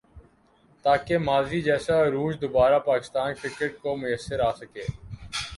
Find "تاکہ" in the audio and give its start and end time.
0.85-1.17